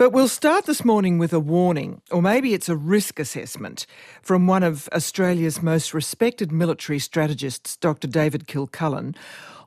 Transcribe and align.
But 0.00 0.12
we'll 0.12 0.28
start 0.28 0.64
this 0.64 0.82
morning 0.82 1.18
with 1.18 1.34
a 1.34 1.38
warning, 1.38 2.00
or 2.10 2.22
maybe 2.22 2.54
it's 2.54 2.70
a 2.70 2.74
risk 2.74 3.20
assessment, 3.20 3.84
from 4.22 4.46
one 4.46 4.62
of 4.62 4.88
Australia's 4.94 5.62
most 5.62 5.92
respected 5.92 6.50
military 6.50 6.98
strategists, 6.98 7.76
Dr. 7.76 8.08
David 8.08 8.46
Kilcullen, 8.46 9.14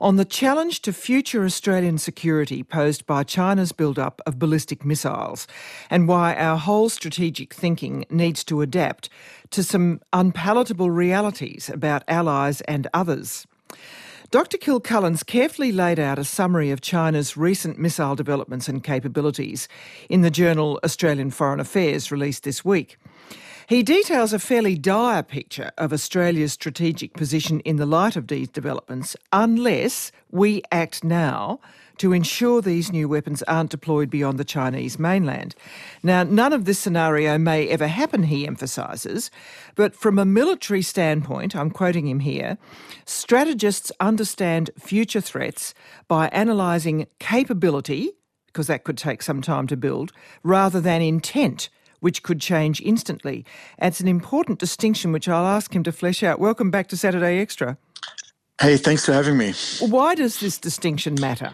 on 0.02 0.16
the 0.16 0.26
challenge 0.26 0.82
to 0.82 0.92
future 0.92 1.46
Australian 1.46 2.00
security 2.00 2.64
posed 2.64 3.06
by 3.06 3.22
China's 3.22 3.74
build-up 3.74 4.24
of 4.26 4.40
ballistic 4.40 4.84
missiles, 4.84 5.46
and 5.92 6.08
why 6.08 6.34
our 6.34 6.58
whole 6.58 6.90
strategic 6.90 7.54
thinking 7.54 8.04
needs 8.10 8.44
to 8.46 8.62
adapt 8.62 9.10
to 9.52 9.62
some 9.62 10.02
unpalatable 10.14 10.90
realities 10.90 11.70
about 11.70 12.02
allies 12.08 12.62
and 12.62 12.88
others. 12.92 13.46
Dr. 14.34 14.58
Kilcullen's 14.58 15.22
carefully 15.22 15.72
laid 15.72 16.00
out 16.00 16.18
a 16.18 16.24
summary 16.24 16.72
of 16.72 16.82
China's 16.82 17.38
recent 17.38 17.78
missile 17.78 18.16
developments 18.16 18.68
and 18.68 18.84
capabilities 18.84 19.68
in 20.10 20.22
the 20.22 20.32
journal 20.32 20.80
Australian 20.84 21.30
Foreign 21.30 21.60
Affairs 21.60 22.12
released 22.12 22.44
this 22.44 22.66
week. 22.66 22.98
He 23.68 23.82
details 23.82 24.34
a 24.34 24.40
fairly 24.40 24.76
dire 24.76 25.24
picture 25.24 25.72
of 25.78 25.94
Australia's 25.94 26.54
strategic 26.54 27.14
position 27.14 27.62
in 27.62 27.78
the 27.78 27.86
light 27.86 28.16
of 28.16 28.28
these 28.28 28.50
developments, 28.50 29.16
unless 29.32 30.12
we 30.32 30.64
act 30.72 31.04
now 31.04 31.60
to 31.98 32.12
ensure 32.12 32.62
these 32.62 32.92
new 32.92 33.08
weapons 33.08 33.44
aren't 33.44 33.70
deployed 33.70 34.10
beyond 34.10 34.38
the 34.38 34.44
Chinese 34.44 35.00
mainland. 35.00 35.56
Now, 36.02 36.24
none 36.24 36.52
of 36.52 36.66
this 36.66 36.80
scenario 36.80 37.38
may 37.38 37.70
ever 37.70 37.88
happen, 37.88 38.24
he 38.24 38.48
emphasises, 38.48 39.32
but 39.76 39.96
from 39.96 40.20
a 40.20 40.26
military 40.26 40.82
standpoint, 40.82 41.56
I'm 41.56 41.70
quoting 41.70 42.08
him 42.08 42.20
here, 42.20 42.58
strategists 43.06 43.92
understand 44.00 44.72
future 44.78 45.22
threats 45.22 45.74
by 46.08 46.30
analysing 46.34 47.08
capability, 47.20 48.12
because 48.48 48.68
that 48.68 48.84
could 48.84 48.98
take 48.98 49.22
some 49.22 49.42
time 49.42 49.68
to 49.68 49.78
build, 49.78 50.12
rather 50.44 50.82
than 50.82 51.02
intent 51.02 51.70
which 52.04 52.22
could 52.22 52.42
change 52.42 52.82
instantly. 52.82 53.46
It's 53.82 54.02
an 54.02 54.10
important 54.10 54.60
distinction 54.60 55.14
which 55.14 55.30
I'll 55.30 55.48
ask 55.48 55.74
him 55.74 55.84
to 55.84 55.92
flesh 55.94 56.22
out. 56.22 56.38
Welcome 56.38 56.70
back 56.70 56.90
to 56.90 56.98
Saturday 56.98 57.40
Extra. 57.40 57.78
Hey, 58.60 58.76
thanks 58.76 59.06
for 59.06 59.14
having 59.14 59.38
me. 59.38 59.54
Why 59.80 60.14
does 60.14 60.42
this 60.42 60.58
distinction 60.58 61.16
matter? 61.22 61.54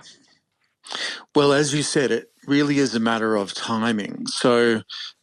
Well, 1.36 1.54
as 1.54 1.72
you 1.72 1.84
said, 1.84 2.10
it 2.12 2.32
really 2.48 2.80
is 2.80 2.96
a 2.96 3.00
matter 3.00 3.36
of 3.36 3.54
timing. 3.54 4.26
So 4.26 4.82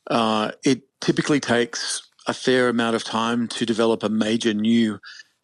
uh, 0.08 0.52
it 0.64 0.82
typically 1.00 1.40
takes 1.40 2.08
a 2.28 2.32
fair 2.32 2.68
amount 2.68 2.94
of 2.94 3.02
time 3.02 3.48
to 3.48 3.66
develop 3.66 4.04
a 4.04 4.08
major 4.08 4.54
new 4.54 5.00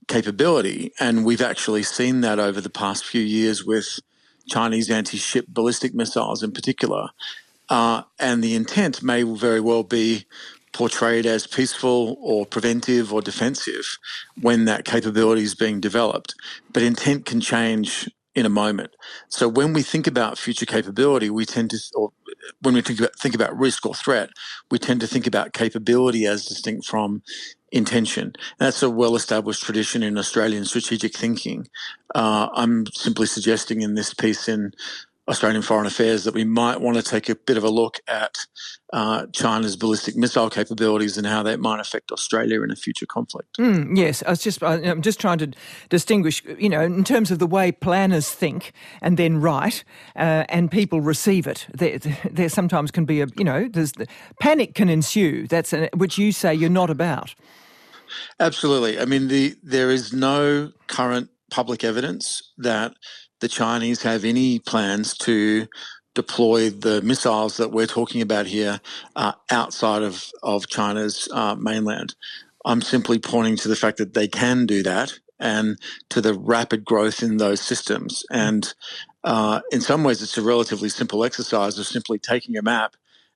capability. 0.07 0.93
And 1.01 1.25
we've 1.25 1.43
actually 1.43 1.83
seen 1.83 2.21
that 2.21 2.39
over 2.39 2.61
the 2.61 2.71
past 2.71 3.05
few 3.05 3.23
years 3.23 3.65
with 3.65 3.99
Chinese 4.49 4.91
anti 4.91 5.19
ship 5.19 5.47
ballistic 5.49 5.93
missiles 5.93 6.45
in 6.45 6.53
particular. 6.53 7.09
Uh, 7.73 8.03
and 8.19 8.45
the 8.45 8.55
intent 8.55 9.03
may 9.03 9.23
very 9.23 9.59
well 9.59 9.83
be 9.83 10.27
portrayed 10.75 11.25
as 11.25 11.47
peaceful 11.47 12.19
or 12.21 12.45
preventive 12.45 13.15
or 13.15 13.23
defensive 13.23 13.99
when 14.43 14.67
that 14.67 14.85
capability 14.85 15.43
is 15.43 15.55
being 15.55 15.81
developed. 15.81 16.35
But 16.71 16.83
intent 16.83 17.25
can 17.25 17.41
change 17.41 18.11
in 18.35 18.45
a 18.45 18.51
moment. 18.51 18.91
So 19.31 19.49
when 19.49 19.73
we 19.73 19.83
think 19.83 20.07
about 20.07 20.37
future 20.37 20.67
capability, 20.67 21.31
we 21.31 21.47
tend 21.47 21.71
to, 21.71 21.79
or 21.95 22.13
when 22.61 22.75
we 22.75 22.83
think 22.83 22.99
about 22.99 23.19
think 23.19 23.35
about 23.35 23.59
risk 23.59 23.87
or 23.87 23.95
threat, 23.95 24.29
we 24.71 24.79
tend 24.79 25.01
to 25.01 25.07
think 25.07 25.27
about 25.27 25.55
capability 25.55 26.27
as 26.27 26.45
distinct 26.45 26.87
from 26.87 27.23
intention. 27.71 28.35
That's 28.59 28.83
a 28.83 28.91
well-established 28.91 29.63
tradition 29.63 30.03
in 30.03 30.19
Australian 30.19 30.67
strategic 30.67 31.17
thinking. 31.17 31.69
Uh, 32.15 32.49
I'm 32.53 32.85
simply 32.89 33.27
suggesting 33.27 33.81
in 33.81 33.95
this 33.95 34.13
piece 34.13 34.47
in 34.47 34.73
Australian 35.29 35.63
Foreign 35.63 35.87
Affairs 35.87 36.25
that 36.25 36.35
we 36.35 36.45
might 36.45 36.81
want 36.81 36.97
to 36.97 37.03
take 37.03 37.29
a 37.29 37.37
bit 37.37 37.57
of 37.57 37.63
a 37.63 37.71
look 37.71 38.01
at 38.09 38.39
uh, 38.93 39.27
China's 39.33 39.77
ballistic 39.77 40.17
missile 40.17 40.51
capabilities 40.51 41.17
and 41.17 41.27
how 41.27 41.45
that 41.45 41.61
might 41.61 41.79
affect 41.79 42.11
Australia 42.11 42.63
in 42.63 42.73
a 42.73 42.77
future 42.77 43.07
conflict. 43.07 43.57
Mm, 43.59 43.97
yes, 43.97 44.25
I 44.27 44.31
was 44.31 44.43
just 44.43 44.63
I'm 44.65 45.01
just 45.01 45.21
trying 45.21 45.39
to 45.39 45.53
distinguish, 45.89 46.43
you 46.59 46.69
know, 46.69 46.83
in 46.83 47.05
terms 47.05 47.31
of 47.31 47.39
the 47.39 47.47
way 47.47 47.71
planners 47.71 48.31
think 48.31 48.73
and 49.01 49.17
then 49.17 49.41
write, 49.41 49.85
uh, 50.17 50.45
and 50.49 50.71
people 50.71 51.01
receive 51.01 51.47
it. 51.47 51.67
There, 51.73 51.99
there 52.31 52.49
sometimes 52.49 52.91
can 52.91 53.05
be 53.05 53.21
a, 53.21 53.27
you 53.37 53.45
know, 53.45 53.69
there's 53.69 53.93
the, 53.93 54.09
panic 54.41 54.75
can 54.75 54.89
ensue. 54.89 55.47
That's 55.47 55.73
a, 55.73 55.89
which 55.95 56.19
you 56.19 56.33
say 56.33 56.53
you're 56.53 56.69
not 56.69 56.91
about. 56.91 57.35
Absolutely. 58.41 58.99
I 58.99 59.05
mean, 59.05 59.29
the 59.29 59.55
there 59.63 59.91
is 59.91 60.13
no 60.13 60.73
current 60.89 61.31
public 61.51 61.85
evidence 61.85 62.53
that 62.59 62.95
the 63.43 63.49
Chinese 63.49 64.03
have 64.03 64.25
any 64.25 64.61
plans 64.61 65.19
to 65.19 65.67
deploy 66.15 66.71
the 66.71 67.03
missiles 67.03 67.57
that 67.57 67.73
we're 67.73 67.87
talking 67.87 68.23
about 68.23 68.47
here 68.47 68.81
uh, 69.17 69.33
outside 69.51 70.03
of, 70.03 70.31
of 70.43 70.69
China's 70.69 71.29
uh, 71.33 71.57
mainland. 71.57 72.15
I'm 72.65 72.81
simply 72.81 73.19
pointing 73.19 73.57
to 73.57 73.69
the 73.69 73.77
fact 73.77 73.99
that 73.99 74.15
they 74.15 74.29
can 74.29 74.65
do 74.65 74.85
that 74.85 75.19
and 75.41 75.77
to 76.11 76.21
the 76.21 76.35
rapid 76.35 76.85
growth 76.85 77.21
in 77.21 77.39
those 77.39 77.61
systems. 77.61 78.25
And 78.31 78.73
uh, 79.25 79.61
in 79.73 79.81
some 79.81 80.05
ways, 80.05 80.23
it's 80.23 80.39
a 80.39 80.43
relatively 80.43 80.89
simple 80.89 81.25
exercise 81.25 81.77
of 81.79 81.87
simply 81.87 82.21
taking 82.21 82.57
a 82.57 82.63
map 82.63 82.95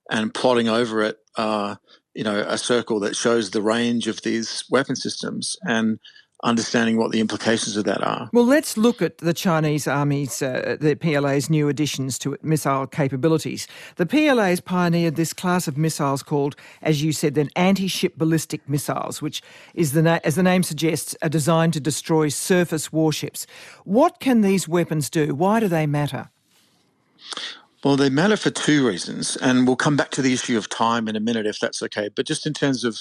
and 0.08 0.32
plotting 0.32 0.68
over 0.68 1.02
it, 1.02 1.18
uh, 1.34 1.74
you 2.14 2.22
know, 2.22 2.44
a 2.46 2.58
circle 2.58 3.00
that 3.00 3.16
shows 3.16 3.50
the 3.50 3.62
range 3.62 4.06
of 4.06 4.22
these 4.22 4.64
weapon 4.70 4.94
systems 4.94 5.56
and 5.62 5.98
understanding 6.44 6.96
what 6.96 7.12
the 7.12 7.20
implications 7.20 7.76
of 7.76 7.84
that 7.84 8.02
are. 8.02 8.28
Well, 8.32 8.44
let's 8.44 8.76
look 8.76 9.00
at 9.00 9.18
the 9.18 9.32
Chinese 9.32 9.86
Army's, 9.86 10.42
uh, 10.42 10.76
the 10.78 10.94
PLA's 10.94 11.48
new 11.48 11.68
additions 11.68 12.18
to 12.20 12.36
missile 12.42 12.86
capabilities. 12.86 13.66
The 13.96 14.06
PLA 14.06 14.48
has 14.48 14.60
pioneered 14.60 15.16
this 15.16 15.32
class 15.32 15.66
of 15.66 15.78
missiles 15.78 16.22
called, 16.22 16.54
as 16.82 17.02
you 17.02 17.12
said, 17.12 17.34
then 17.34 17.48
anti-ship 17.56 18.16
ballistic 18.16 18.68
missiles, 18.68 19.22
which 19.22 19.42
is 19.74 19.92
the 19.92 20.02
na- 20.02 20.20
as 20.24 20.34
the 20.34 20.42
name 20.42 20.62
suggests, 20.62 21.16
are 21.22 21.28
designed 21.28 21.72
to 21.72 21.80
destroy 21.80 22.28
surface 22.28 22.92
warships. 22.92 23.46
What 23.84 24.20
can 24.20 24.42
these 24.42 24.68
weapons 24.68 25.08
do? 25.08 25.34
Why 25.34 25.60
do 25.60 25.68
they 25.68 25.86
matter? 25.86 26.30
Well, 27.84 27.96
they 27.96 28.10
matter 28.10 28.36
for 28.36 28.50
two 28.50 28.86
reasons, 28.86 29.36
and 29.36 29.66
we'll 29.66 29.76
come 29.76 29.96
back 29.96 30.10
to 30.12 30.22
the 30.22 30.32
issue 30.32 30.58
of 30.58 30.68
time 30.68 31.08
in 31.08 31.16
a 31.16 31.20
minute 31.20 31.46
if 31.46 31.60
that's 31.60 31.82
okay. 31.84 32.08
But 32.14 32.26
just 32.26 32.46
in 32.46 32.52
terms 32.52 32.84
of 32.84 32.98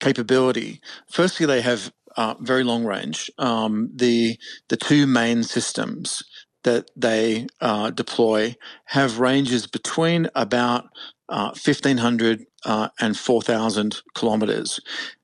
capability, 0.00 0.80
firstly, 1.08 1.46
they 1.46 1.60
have 1.60 1.92
uh, 2.16 2.34
very 2.40 2.64
long 2.64 2.84
range. 2.84 3.30
Um, 3.38 3.90
the 3.94 4.38
the 4.68 4.76
two 4.76 5.06
main 5.06 5.42
systems 5.42 6.22
that 6.64 6.90
they 6.96 7.46
uh, 7.60 7.90
deploy 7.90 8.56
have 8.86 9.20
ranges 9.20 9.66
between 9.66 10.28
about 10.34 10.86
uh, 11.28 11.52
1500 11.64 12.46
uh, 12.64 12.88
and 13.00 13.16
4000 13.16 14.02
kilometers. 14.14 14.80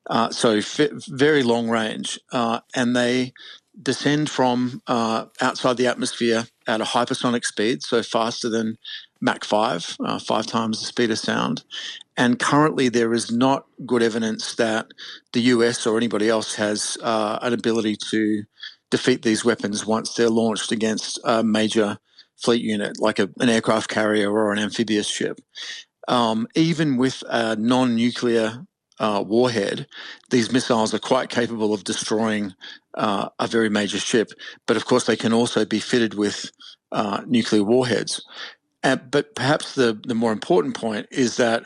Uh, 0.09 0.31
so 0.31 0.59
f- 0.59 0.91
very 1.09 1.43
long 1.43 1.69
range. 1.69 2.19
Uh, 2.33 2.61
and 2.75 2.95
they 2.95 3.33
descend 3.83 4.31
from 4.31 4.83
uh, 4.87 5.27
outside 5.41 5.77
the 5.77 5.87
atmosphere 5.87 6.47
at 6.67 6.81
a 6.81 6.85
hypersonic 6.85 7.45
speed, 7.45 7.83
so 7.83 8.03
faster 8.03 8.49
than 8.49 8.79
Mach 9.21 9.45
5, 9.45 9.97
uh, 10.05 10.19
five 10.19 10.47
times 10.47 10.81
the 10.81 10.87
speed 10.87 11.11
of 11.11 11.19
sound. 11.19 11.65
And 12.17 12.39
currently, 12.39 12.89
there 12.89 13.13
is 13.13 13.31
not 13.33 13.67
good 13.85 14.03
evidence 14.03 14.55
that 14.55 14.87
the 15.33 15.41
US 15.41 15.87
or 15.87 15.97
anybody 15.97 16.29
else 16.29 16.55
has 16.55 16.97
uh, 17.03 17.39
an 17.43 17.53
ability 17.53 17.97
to 18.11 18.45
defeat 18.91 19.23
these 19.23 19.45
weapons 19.45 19.85
once 19.85 20.15
they're 20.15 20.31
launched 20.31 20.71
against 20.71 21.19
a 21.25 21.43
major 21.43 21.99
fleet 22.37 22.63
unit, 22.63 23.01
like 23.01 23.19
a, 23.19 23.29
an 23.41 23.49
aircraft 23.49 23.91
carrier 23.91 24.31
or 24.31 24.53
an 24.53 24.59
amphibious 24.59 25.09
ship. 25.09 25.41
Um, 26.07 26.47
even 26.55 26.97
with 26.97 27.25
a 27.29 27.57
non 27.57 27.97
nuclear 27.97 28.65
uh, 29.01 29.25
warhead, 29.27 29.87
these 30.31 30.53
missiles 30.53 30.95
are 30.95 30.99
quite 31.01 31.31
capable 31.31 31.75
of 31.75 31.83
destroying 31.83 32.55
uh, 32.95 33.31
a 33.39 33.49
very 33.49 33.71
major 33.71 33.99
ship. 33.99 34.31
But 34.67 34.77
of 34.77 34.85
course, 34.85 35.05
they 35.05 35.17
can 35.17 35.33
also 35.33 35.65
be 35.65 35.81
fitted 35.81 36.15
with 36.15 36.51
uh, 36.93 37.23
nuclear 37.27 37.65
warheads. 37.65 38.25
but 38.83 39.35
perhaps 39.35 39.75
the, 39.75 39.99
the 40.07 40.15
more 40.15 40.31
important 40.31 40.77
point 40.77 41.09
is 41.11 41.37
that 41.39 41.65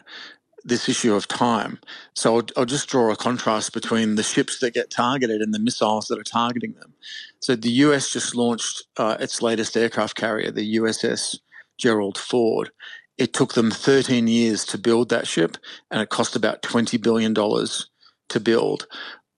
this 0.64 0.88
issue 0.88 1.14
of 1.14 1.28
time. 1.28 1.78
So 2.14 2.36
I'll, 2.36 2.46
I'll, 2.56 2.64
just 2.64 2.88
draw 2.88 3.10
a 3.10 3.16
contrast 3.16 3.72
between 3.72 4.16
the 4.16 4.22
ships 4.22 4.58
that 4.58 4.74
get 4.74 4.90
targeted 4.90 5.40
and 5.40 5.54
the 5.54 5.58
missiles 5.58 6.08
that 6.08 6.18
are 6.18 6.24
targeting 6.24 6.72
them. 6.74 6.94
So 7.40 7.54
the 7.54 7.70
US 7.70 8.12
just 8.12 8.34
launched 8.34 8.84
uh, 8.96 9.16
its 9.20 9.40
latest 9.40 9.76
aircraft 9.76 10.16
carrier, 10.16 10.50
the 10.50 10.76
USS 10.76 11.38
Gerald 11.78 12.18
Ford. 12.18 12.70
It 13.16 13.32
took 13.32 13.54
them 13.54 13.70
13 13.70 14.28
years 14.28 14.64
to 14.66 14.78
build 14.78 15.08
that 15.08 15.26
ship, 15.26 15.56
and 15.90 16.00
it 16.00 16.08
cost 16.08 16.36
about 16.36 16.62
$20 16.62 17.02
billion 17.02 17.34
to 17.34 18.40
build. 18.40 18.86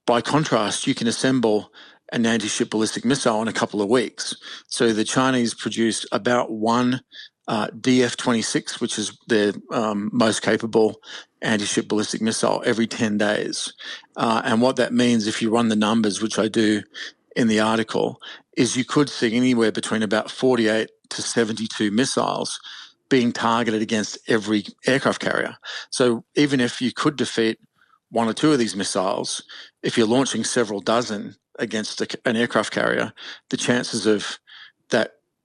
By 0.06 0.20
contrast, 0.20 0.86
you 0.86 0.94
can 0.94 1.06
assemble 1.06 1.72
an 2.12 2.26
anti 2.26 2.48
ship 2.48 2.70
ballistic 2.70 3.04
missile 3.04 3.40
in 3.42 3.48
a 3.48 3.52
couple 3.52 3.80
of 3.80 3.88
weeks. 3.88 4.34
So 4.66 4.92
the 4.92 5.04
Chinese 5.04 5.54
produce 5.54 6.04
about 6.12 6.50
one 6.50 7.02
uh, 7.48 7.68
DF 7.68 8.16
26, 8.16 8.80
which 8.80 8.98
is 8.98 9.18
their 9.26 9.52
um, 9.72 10.10
most 10.12 10.42
capable 10.42 11.00
anti 11.42 11.64
ship 11.64 11.88
ballistic 11.88 12.20
missile, 12.20 12.62
every 12.64 12.86
10 12.86 13.18
days. 13.18 13.72
Uh, 14.16 14.42
and 14.44 14.60
what 14.60 14.76
that 14.76 14.92
means, 14.92 15.26
if 15.26 15.40
you 15.40 15.50
run 15.50 15.68
the 15.68 15.76
numbers, 15.76 16.22
which 16.22 16.38
I 16.38 16.48
do 16.48 16.82
in 17.34 17.48
the 17.48 17.60
article, 17.60 18.20
is 18.56 18.76
you 18.76 18.84
could 18.84 19.08
see 19.08 19.34
anywhere 19.34 19.72
between 19.72 20.02
about 20.02 20.30
48 20.30 20.90
to 21.10 21.22
72 21.22 21.90
missiles 21.90 22.60
being 23.08 23.32
targeted 23.32 23.82
against 23.82 24.18
every 24.28 24.64
aircraft 24.86 25.20
carrier. 25.20 25.56
So 25.90 26.24
even 26.36 26.60
if 26.60 26.80
you 26.80 26.92
could 26.92 27.16
defeat 27.16 27.58
one 28.10 28.28
or 28.28 28.32
two 28.32 28.52
of 28.52 28.58
these 28.58 28.76
missiles, 28.76 29.42
if 29.82 29.98
you're 29.98 30.06
launching 30.06 30.44
several 30.44 30.80
dozen 30.80 31.36
against 31.58 32.00
a, 32.00 32.06
an 32.24 32.36
aircraft 32.36 32.72
carrier, 32.72 33.12
the 33.50 33.56
chances 33.56 34.06
of 34.06 34.38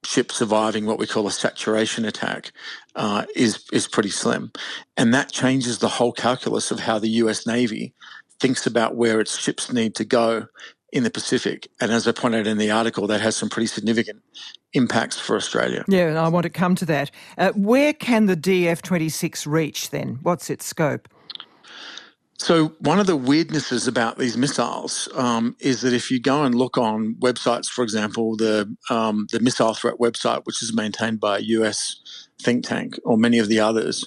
ship 0.06 0.32
surviving 0.32 0.86
what 0.86 1.00
we 1.00 1.08
call 1.08 1.28
a 1.28 1.32
saturation 1.32 2.06
attack 2.06 2.52
uh, 2.96 3.26
is 3.36 3.66
is 3.74 3.88
pretty 3.88 4.10
slim, 4.10 4.52
and 4.96 5.14
that 5.14 5.32
changes 5.32 5.80
the 5.80 5.90
whole 5.90 6.12
calculus 6.12 6.72
of 6.72 6.80
how 6.80 7.00
the 7.00 7.10
U.S. 7.10 7.46
Navy 7.46 7.94
thinks 8.40 8.68
about 8.68 8.96
where 8.96 9.20
its 9.20 9.38
ships 9.38 9.72
need 9.72 9.96
to 9.96 10.06
go 10.06 10.48
in 10.92 11.04
the 11.04 11.10
Pacific. 11.10 11.68
And 11.82 11.92
as 11.92 12.08
I 12.08 12.12
pointed 12.12 12.42
out 12.42 12.48
in 12.48 12.58
the 12.58 12.72
article, 12.72 13.08
that 13.08 13.22
has 13.22 13.36
some 13.36 13.50
pretty 13.50 13.68
significant 13.68 14.22
impacts 14.74 15.20
for 15.20 15.36
Australia. 15.36 15.84
Yeah, 15.88 16.08
and 16.08 16.18
I 16.18 16.30
want 16.30 16.44
to 16.44 16.50
come 16.50 16.76
to 16.76 16.86
that. 16.86 17.12
Uh, 17.38 17.52
where 17.52 17.94
can 17.94 18.28
the 18.28 18.38
DF 18.38 18.82
26 18.82 19.48
reach 19.48 19.90
then? 19.90 20.20
What's 20.22 20.50
its 20.50 20.66
scope? 20.66 21.10
So 22.38 22.70
one 22.80 23.00
of 23.00 23.08
the 23.08 23.18
weirdnesses 23.18 23.88
about 23.88 24.18
these 24.18 24.36
missiles 24.36 25.08
um, 25.16 25.56
is 25.60 25.82
that 25.82 25.94
if 25.94 26.12
you 26.12 26.20
go 26.20 26.44
and 26.44 26.54
look 26.54 26.78
on 26.78 27.16
websites, 27.16 27.68
for 27.68 27.82
example, 27.84 28.36
the 28.36 28.76
um, 28.90 29.28
the 29.32 29.40
missile 29.40 29.74
threat 29.74 29.96
website, 30.00 30.46
which 30.46 30.62
is 30.62 30.74
maintained 30.74 31.20
by 31.20 31.38
a 31.38 31.42
US 31.42 32.28
think 32.42 32.66
tank 32.68 33.00
or 33.06 33.18
many 33.18 33.40
of 33.40 33.48
the 33.48 33.60
others, 33.60 34.06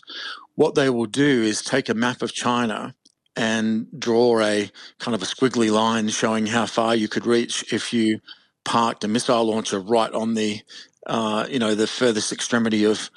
what 0.57 0.75
they 0.75 0.91
will 0.91 1.07
do 1.07 1.43
is 1.43 1.63
take 1.63 1.89
a 1.89 1.95
map 1.95 2.21
of 2.21 2.35
China 2.35 2.95
and 3.35 3.87
draw 3.99 4.41
a 4.41 4.71
kind 4.99 5.15
of 5.15 5.23
a 5.23 5.27
squiggly 5.27 5.71
line 5.71 6.09
showing 6.09 6.47
how 6.47 6.67
far 6.67 6.95
you 6.95 7.09
could 7.09 7.25
reach 7.25 7.73
if 7.73 7.93
you 7.93 8.21
parked 8.65 9.05
a 9.05 9.09
missile 9.09 9.45
launcher 9.45 9.81
right 9.81 10.13
on 10.13 10.35
the 10.35 10.61
uh, 11.07 11.47
you 11.49 11.59
know 11.59 11.75
the 11.75 11.87
furthest 11.87 12.33
extremity 12.33 12.85
of 12.85 13.11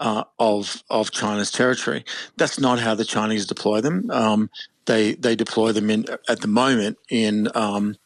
uh, 0.00 0.24
of 0.38 0.82
of 0.90 1.10
China's 1.10 1.50
territory. 1.50 2.04
That's 2.36 2.58
not 2.58 2.80
how 2.80 2.94
the 2.94 3.04
Chinese 3.04 3.46
deploy 3.46 3.80
them. 3.80 4.10
Um, 4.10 4.50
they 4.86 5.14
they 5.14 5.36
deploy 5.36 5.72
them 5.72 5.90
in 5.90 6.06
at 6.28 6.40
the 6.40 6.48
moment 6.48 6.98
in 7.08 7.48
um, 7.54 7.96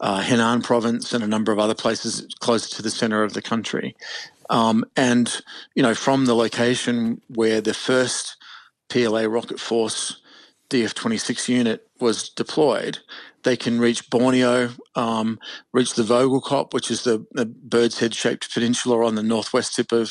uh, 0.00 0.20
Henan 0.20 0.62
province 0.62 1.12
and 1.12 1.22
a 1.22 1.28
number 1.28 1.52
of 1.52 1.58
other 1.58 1.74
places 1.74 2.26
closer 2.40 2.74
to 2.76 2.82
the 2.82 2.90
center 2.90 3.22
of 3.22 3.34
the 3.34 3.42
country. 3.42 3.96
Um, 4.50 4.84
and 4.96 5.40
you 5.74 5.82
know, 5.82 5.94
from 5.94 6.26
the 6.26 6.34
location 6.34 7.20
where 7.28 7.60
the 7.60 7.74
first 7.74 8.36
PLA 8.88 9.22
rocket 9.22 9.58
force 9.58 10.20
DF26 10.74 11.48
unit 11.48 11.86
was 12.00 12.30
deployed, 12.30 12.98
they 13.44 13.56
can 13.56 13.78
reach 13.78 14.10
Borneo, 14.10 14.70
um, 14.96 15.38
reach 15.72 15.94
the 15.94 16.02
Vogelkop, 16.02 16.74
which 16.74 16.90
is 16.90 17.04
the, 17.04 17.24
the 17.32 17.46
bird's 17.46 18.00
head 18.00 18.14
shaped 18.14 18.52
peninsula 18.52 19.06
on 19.06 19.14
the 19.14 19.22
northwest 19.22 19.76
tip 19.76 19.92
of 19.92 20.10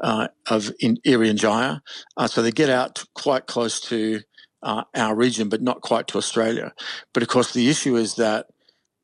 uh, 0.00 0.28
of 0.50 0.72
in 0.80 0.98
Irian. 1.06 1.80
Uh, 2.16 2.26
so 2.26 2.42
they 2.42 2.50
get 2.50 2.68
out 2.68 3.04
quite 3.14 3.46
close 3.46 3.80
to 3.80 4.20
uh, 4.62 4.82
our 4.94 5.14
region, 5.14 5.48
but 5.48 5.62
not 5.62 5.80
quite 5.80 6.06
to 6.08 6.18
Australia. 6.18 6.74
But 7.14 7.22
of 7.22 7.28
course, 7.30 7.52
the 7.54 7.70
issue 7.70 7.96
is 7.96 8.16
that 8.16 8.46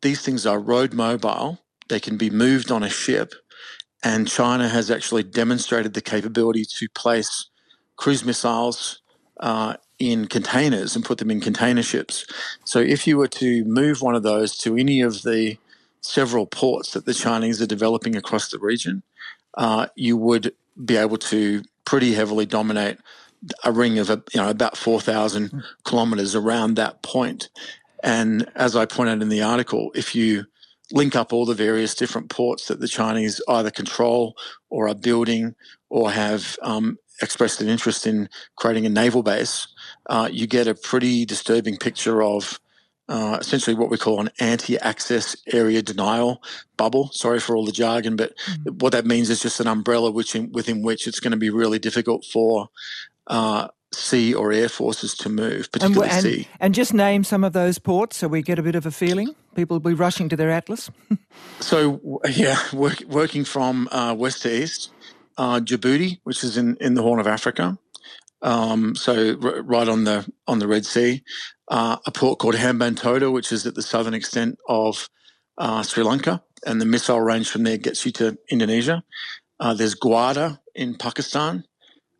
these 0.02 0.20
things 0.20 0.44
are 0.44 0.60
road 0.60 0.92
mobile. 0.92 1.60
They 1.88 2.00
can 2.00 2.18
be 2.18 2.28
moved 2.28 2.70
on 2.70 2.82
a 2.82 2.90
ship, 2.90 3.32
and 4.02 4.28
China 4.28 4.68
has 4.68 4.90
actually 4.90 5.22
demonstrated 5.22 5.94
the 5.94 6.02
capability 6.02 6.64
to 6.78 6.88
place 6.94 7.48
cruise 7.96 8.24
missiles 8.24 9.00
uh, 9.38 9.74
in 10.00 10.26
containers 10.26 10.96
and 10.96 11.04
put 11.04 11.18
them 11.18 11.30
in 11.30 11.40
container 11.40 11.82
ships. 11.82 12.26
So 12.64 12.80
if 12.80 13.06
you 13.06 13.18
were 13.18 13.28
to 13.28 13.64
move 13.66 14.00
one 14.00 14.16
of 14.16 14.22
those 14.22 14.56
to 14.58 14.76
any 14.76 15.02
of 15.02 15.22
the 15.22 15.58
several 16.00 16.46
ports 16.46 16.92
that 16.92 17.04
the 17.04 17.14
Chinese 17.14 17.60
are 17.60 17.66
developing 17.66 18.16
across 18.16 18.50
the 18.50 18.58
region, 18.58 19.02
uh, 19.54 19.88
you 19.94 20.16
would 20.16 20.54
be 20.82 20.96
able 20.96 21.18
to 21.18 21.62
pretty 21.84 22.14
heavily 22.14 22.46
dominate 22.46 22.98
a 23.64 23.72
ring 23.72 23.98
of 23.98 24.08
you 24.08 24.40
know 24.40 24.48
about 24.48 24.76
4,000 24.76 25.50
mm. 25.50 25.62
kilometers 25.84 26.34
around 26.34 26.74
that 26.74 27.02
point. 27.02 27.50
And 28.02 28.50
as 28.54 28.76
I 28.76 28.86
point 28.86 29.10
out 29.10 29.22
in 29.22 29.28
the 29.28 29.42
article, 29.42 29.90
if 29.94 30.14
you 30.14 30.46
link 30.92 31.14
up 31.14 31.32
all 31.32 31.44
the 31.44 31.54
various 31.54 31.94
different 31.94 32.30
ports 32.30 32.68
that 32.68 32.80
the 32.80 32.88
Chinese 32.88 33.40
either 33.48 33.70
control 33.70 34.36
or 34.70 34.88
are 34.88 34.94
building 34.94 35.54
or 35.88 36.10
have 36.10 36.56
um, 36.62 36.98
expressed 37.20 37.60
an 37.60 37.68
interest 37.68 38.06
in 38.06 38.28
creating 38.56 38.86
a 38.86 38.88
naval 38.88 39.22
base, 39.22 39.68
uh, 40.10 40.28
you 40.30 40.46
get 40.46 40.66
a 40.66 40.74
pretty 40.74 41.24
disturbing 41.24 41.76
picture 41.76 42.22
of 42.22 42.60
uh, 43.08 43.38
essentially 43.40 43.74
what 43.74 43.90
we 43.90 43.96
call 43.96 44.20
an 44.20 44.28
anti-access 44.40 45.36
area 45.52 45.82
denial 45.82 46.42
bubble. 46.76 47.10
Sorry 47.12 47.38
for 47.38 47.56
all 47.56 47.64
the 47.64 47.72
jargon, 47.72 48.16
but 48.16 48.36
mm-hmm. 48.38 48.78
what 48.78 48.92
that 48.92 49.06
means 49.06 49.30
is 49.30 49.40
just 49.40 49.60
an 49.60 49.68
umbrella 49.68 50.10
which 50.10 50.34
in, 50.34 50.50
within 50.52 50.82
which 50.82 51.06
it's 51.06 51.20
going 51.20 51.30
to 51.30 51.36
be 51.36 51.48
really 51.48 51.78
difficult 51.78 52.24
for 52.24 52.68
uh, 53.28 53.68
sea 53.92 54.34
or 54.34 54.52
air 54.52 54.68
forces 54.68 55.14
to 55.14 55.28
move, 55.28 55.70
particularly 55.70 56.10
and, 56.10 56.22
sea. 56.22 56.48
And 56.58 56.74
just 56.74 56.92
name 56.92 57.22
some 57.22 57.44
of 57.44 57.52
those 57.52 57.78
ports 57.78 58.16
so 58.16 58.26
we 58.26 58.42
get 58.42 58.58
a 58.58 58.62
bit 58.62 58.74
of 58.74 58.86
a 58.86 58.90
feeling. 58.90 59.34
People 59.54 59.76
will 59.76 59.90
be 59.90 59.94
rushing 59.94 60.28
to 60.28 60.36
their 60.36 60.50
atlas. 60.50 60.90
so 61.60 62.20
yeah, 62.28 62.58
work, 62.72 63.00
working 63.06 63.44
from 63.44 63.88
uh, 63.92 64.14
west 64.16 64.42
to 64.42 64.62
east, 64.62 64.90
uh, 65.38 65.60
Djibouti, 65.60 66.18
which 66.24 66.42
is 66.42 66.56
in, 66.56 66.76
in 66.80 66.94
the 66.94 67.02
Horn 67.02 67.20
of 67.20 67.28
Africa. 67.28 67.78
Um, 68.42 68.94
so 68.94 69.36
r- 69.42 69.62
right 69.62 69.88
on 69.88 70.04
the 70.04 70.26
on 70.46 70.58
the 70.58 70.68
Red 70.68 70.86
Sea, 70.86 71.22
uh, 71.68 71.96
a 72.06 72.10
port 72.10 72.38
called 72.38 72.54
Hambantota, 72.54 73.32
which 73.32 73.52
is 73.52 73.66
at 73.66 73.74
the 73.74 73.82
southern 73.82 74.14
extent 74.14 74.58
of 74.68 75.08
uh, 75.58 75.82
Sri 75.82 76.02
Lanka, 76.02 76.42
and 76.66 76.80
the 76.80 76.86
missile 76.86 77.20
range 77.20 77.50
from 77.50 77.64
there 77.64 77.76
gets 77.76 78.04
you 78.06 78.12
to 78.12 78.38
Indonesia. 78.50 79.02
Uh, 79.58 79.74
there's 79.74 79.94
Gwadar 79.94 80.58
in 80.74 80.94
Pakistan. 80.96 81.64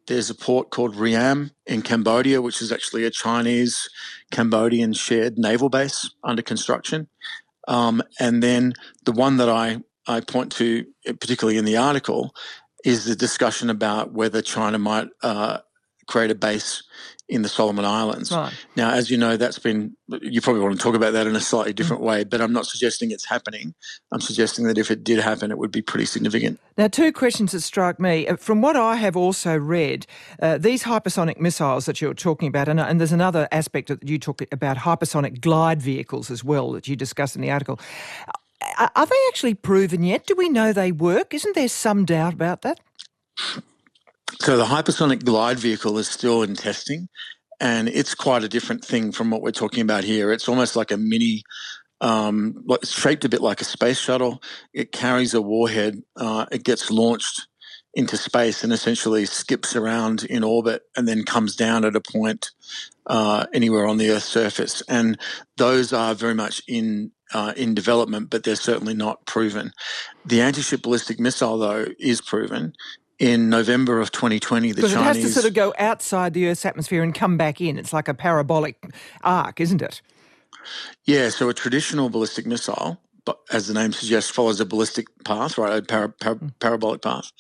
There's 0.07 0.29
a 0.29 0.35
port 0.35 0.71
called 0.71 0.97
Ream 0.97 1.53
in 1.67 1.83
Cambodia, 1.83 2.43
which 2.43 2.61
is 2.61 2.73
actually 2.73 3.05
a 3.05 3.11
Chinese 3.11 3.89
Cambodian 4.31 4.93
shared 4.93 5.39
naval 5.39 5.69
base 5.69 6.11
under 6.25 6.43
construction. 6.43 7.09
Um, 7.69 8.03
and 8.19 8.43
then 8.43 8.75
the 9.05 9.13
one 9.13 9.37
that 9.37 9.49
I, 9.49 9.79
I 10.07 10.21
point 10.21 10.51
to, 10.53 10.85
particularly 11.07 11.59
in 11.59 11.65
the 11.65 11.77
article, 11.77 12.35
is 12.85 13.05
the 13.05 13.15
discussion 13.15 13.71
about 13.71 14.13
whether 14.13 14.43
China 14.43 14.79
might 14.79 15.09
uh, 15.23 15.59
create 16.11 16.31
a 16.31 16.35
base 16.35 16.83
in 17.29 17.43
the 17.43 17.49
Solomon 17.49 17.85
Islands. 17.85 18.33
Right. 18.33 18.53
Now, 18.75 18.91
as 18.91 19.09
you 19.09 19.17
know, 19.17 19.37
that's 19.37 19.61
been, 19.61 19.97
you 20.21 20.41
probably 20.41 20.63
want 20.63 20.77
to 20.77 20.83
talk 20.83 20.97
about 20.97 21.13
that 21.13 21.29
in 21.29 21.37
a 21.37 21.41
slightly 21.41 21.73
different 21.73 22.03
mm. 22.03 22.07
way, 22.07 22.25
but 22.25 22.41
I'm 22.41 22.53
not 22.53 22.67
suggesting 22.67 23.13
it's 23.13 23.25
happening. 23.25 23.73
I'm 24.11 24.21
suggesting 24.21 24.67
that 24.67 24.77
if 24.77 24.91
it 24.91 25.05
did 25.05 25.21
happen, 25.21 25.53
it 25.53 25.59
would 25.59 25.71
be 25.71 25.81
pretty 25.81 26.07
significant. 26.07 26.59
Now, 26.77 26.89
two 26.89 27.13
questions 27.13 27.53
that 27.53 27.61
strike 27.61 28.01
me. 28.01 28.27
Uh, 28.27 28.35
from 28.35 28.63
what 28.63 28.75
I 28.75 28.97
have 28.97 29.17
also 29.17 29.57
read, 29.57 30.07
uh, 30.43 30.59
these 30.59 30.83
hypersonic 30.83 31.39
missiles 31.39 31.87
that 31.87 32.01
you're 32.01 32.15
talking 32.15 32.49
about, 32.49 32.69
and, 32.69 32.81
and 32.81 32.99
there's 32.99 33.13
another 33.13 33.47
aspect 33.53 33.89
that 33.89 34.07
you 34.09 34.19
talk 34.19 34.43
about 34.51 34.79
hypersonic 34.79 35.41
glide 35.41 35.81
vehicles 35.81 36.33
as 36.33 36.43
well 36.43 36.73
that 36.73 36.89
you 36.89 36.97
discuss 36.97 37.37
in 37.37 37.43
the 37.43 37.51
article. 37.53 37.79
Are 38.77 39.07
they 39.07 39.17
actually 39.29 39.55
proven 39.55 40.03
yet? 40.03 40.27
Do 40.27 40.35
we 40.35 40.49
know 40.49 40.73
they 40.73 40.91
work? 40.91 41.33
Isn't 41.33 41.55
there 41.55 41.69
some 41.69 42.05
doubt 42.05 42.35
about 42.35 42.63
that? 42.63 42.81
So 44.51 44.57
the 44.57 44.65
hypersonic 44.65 45.25
glide 45.25 45.61
vehicle 45.61 45.97
is 45.99 46.09
still 46.09 46.43
in 46.43 46.57
testing, 46.57 47.09
and 47.61 47.89
it's 47.89 48.17
quite 48.17 48.43
a 48.43 48.49
different 48.49 48.85
thing 48.85 49.13
from 49.13 49.31
what 49.31 49.43
we're 49.43 49.53
talking 49.53 49.81
about 49.81 50.03
here. 50.03 50.33
It's 50.33 50.49
almost 50.49 50.75
like 50.75 50.91
a 50.91 50.97
mini. 50.97 51.45
Um, 52.01 52.65
it's 52.69 52.91
shaped 52.91 53.25
a 53.25 53.29
bit 53.29 53.43
like 53.43 53.61
a 53.61 53.65
space 53.65 54.01
shuttle. 54.01 54.43
It 54.75 54.91
carries 54.91 55.35
a 55.35 55.41
warhead. 55.41 56.03
Uh, 56.17 56.47
it 56.51 56.65
gets 56.65 56.91
launched 56.91 57.47
into 57.95 58.17
space 58.17 58.65
and 58.65 58.73
essentially 58.73 59.25
skips 59.25 59.77
around 59.77 60.25
in 60.25 60.43
orbit 60.43 60.83
and 60.97 61.07
then 61.07 61.23
comes 61.23 61.55
down 61.55 61.85
at 61.85 61.95
a 61.95 62.01
point 62.01 62.51
uh, 63.07 63.47
anywhere 63.55 63.87
on 63.87 63.99
the 63.99 64.11
Earth's 64.11 64.25
surface. 64.27 64.83
And 64.89 65.17
those 65.59 65.93
are 65.93 66.13
very 66.13 66.35
much 66.35 66.61
in 66.67 67.13
uh, 67.33 67.53
in 67.57 67.73
development, 67.73 68.31
but 68.31 68.43
they're 68.43 68.57
certainly 68.57 68.95
not 68.95 69.25
proven. 69.27 69.71
The 70.27 70.41
anti-ship 70.41 70.83
ballistic 70.83 71.21
missile, 71.21 71.57
though, 71.57 71.87
is 72.01 72.21
proven 72.21 72.73
in 73.21 73.51
November 73.51 74.01
of 74.01 74.11
2020, 74.11 74.73
the 74.73 74.81
Chinese... 74.81 74.95
it 74.95 74.99
has 74.99 75.17
to 75.19 75.29
sort 75.29 75.45
of 75.45 75.53
go 75.53 75.75
outside 75.79 76.33
the 76.33 76.49
Earth's 76.49 76.65
atmosphere 76.65 77.03
and 77.03 77.15
come 77.15 77.37
back 77.37 77.61
in. 77.61 77.79
It's 77.79 77.93
like 77.93 78.09
a 78.09 78.15
parabolic 78.15 78.83
arc, 79.23 79.61
isn't 79.61 79.83
it? 79.83 80.01
Yeah, 81.05 81.29
so 81.29 81.49
a 81.51 81.55
traditional 81.55 82.09
ballistic 82.09 82.47
missile, 82.47 82.99
but 83.27 83.39
as 83.53 83.69
the 83.69 83.75
name 83.75 83.93
suggests, 83.93 84.31
follows 84.31 84.59
a 84.59 84.65
ballistic 84.65 85.07
path, 85.25 85.59
right, 85.59 85.79
a 85.79 85.83
para, 85.83 86.09
para, 86.09 86.35
hmm. 86.35 86.49
parabolic 86.61 87.03
path. 87.03 87.31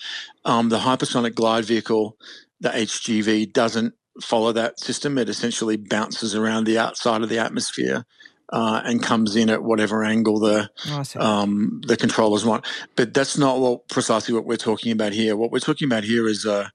Um, 0.44 0.68
the 0.68 0.78
hypersonic 0.78 1.34
glide 1.34 1.64
vehicle, 1.64 2.16
the 2.60 2.68
HGV, 2.68 3.50
doesn't 3.50 3.94
follow 4.20 4.52
that 4.52 4.78
system. 4.78 5.16
It 5.16 5.30
essentially 5.30 5.78
bounces 5.78 6.34
around 6.34 6.64
the 6.64 6.78
outside 6.78 7.22
of 7.22 7.30
the 7.30 7.38
atmosphere 7.38 8.04
uh, 8.50 8.82
and 8.84 9.02
comes 9.02 9.36
in 9.36 9.48
at 9.48 9.62
whatever 9.62 10.04
angle 10.04 10.38
the 10.38 10.70
oh, 10.88 11.04
um, 11.20 11.80
the 11.86 11.96
controllers 11.96 12.44
want. 12.44 12.66
But 12.96 13.14
that's 13.14 13.38
not 13.38 13.58
what 13.58 13.88
precisely 13.88 14.34
what 14.34 14.44
we're 14.44 14.56
talking 14.56 14.92
about 14.92 15.12
here. 15.12 15.36
What 15.36 15.50
we're 15.50 15.60
talking 15.60 15.86
about 15.86 16.04
here 16.04 16.28
is 16.28 16.44
a 16.44 16.72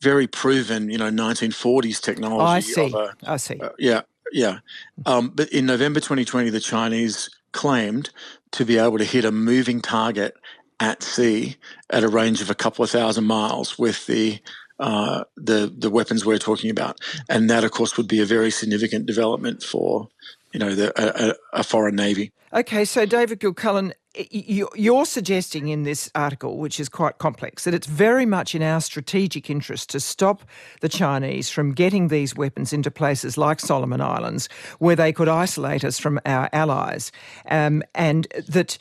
very 0.00 0.26
proven, 0.26 0.90
you 0.90 0.98
know, 0.98 1.10
1940s 1.10 2.00
technology. 2.00 2.42
Oh, 2.42 2.46
I 2.46 2.60
see. 2.60 2.92
A, 2.94 3.14
I 3.24 3.36
see. 3.36 3.58
Uh, 3.58 3.70
yeah, 3.78 4.02
yeah. 4.32 4.58
Um, 5.04 5.32
but 5.34 5.48
in 5.50 5.66
November 5.66 6.00
2020, 6.00 6.50
the 6.50 6.60
Chinese 6.60 7.28
claimed 7.52 8.10
to 8.52 8.64
be 8.64 8.78
able 8.78 8.98
to 8.98 9.04
hit 9.04 9.24
a 9.24 9.32
moving 9.32 9.80
target 9.80 10.36
at 10.78 11.02
sea 11.02 11.56
at 11.90 12.04
a 12.04 12.08
range 12.08 12.40
of 12.42 12.50
a 12.50 12.54
couple 12.54 12.84
of 12.84 12.90
thousand 12.90 13.24
miles 13.24 13.78
with 13.78 14.06
the 14.06 14.38
uh, 14.78 15.24
the 15.36 15.72
the 15.76 15.88
weapons 15.88 16.26
we're 16.26 16.38
talking 16.38 16.70
about, 16.70 17.00
and 17.30 17.48
that 17.48 17.64
of 17.64 17.70
course 17.70 17.96
would 17.96 18.08
be 18.08 18.20
a 18.20 18.26
very 18.26 18.50
significant 18.50 19.06
development 19.06 19.62
for 19.62 20.08
you 20.56 20.60
know 20.60 20.74
the, 20.74 20.90
a, 20.96 21.60
a 21.60 21.62
foreign 21.62 21.96
navy. 21.96 22.32
Okay, 22.50 22.86
so 22.86 23.04
David 23.04 23.40
Kilcullen, 23.40 23.92
you're 24.30 25.04
suggesting 25.04 25.68
in 25.68 25.82
this 25.82 26.10
article, 26.14 26.58
which 26.58 26.80
is 26.80 26.88
quite 26.88 27.18
complex, 27.18 27.64
that 27.64 27.74
it's 27.74 27.86
very 27.86 28.26
much 28.26 28.54
in 28.54 28.62
our 28.62 28.80
strategic 28.80 29.50
interest 29.50 29.90
to 29.90 30.00
stop 30.00 30.42
the 30.80 30.88
Chinese 30.88 31.50
from 31.50 31.72
getting 31.72 32.08
these 32.08 32.34
weapons 32.34 32.72
into 32.72 32.90
places 32.90 33.36
like 33.36 33.60
Solomon 33.60 34.00
Islands, 34.00 34.48
where 34.78 34.96
they 34.96 35.12
could 35.12 35.28
isolate 35.28 35.84
us 35.84 35.98
from 35.98 36.20
our 36.24 36.48
allies, 36.52 37.12
um, 37.50 37.82
and 37.94 38.26
that 38.48 38.78